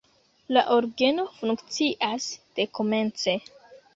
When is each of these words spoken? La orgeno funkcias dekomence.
La 0.55 0.61
orgeno 0.75 1.25
funkcias 1.41 2.31
dekomence. 2.61 3.37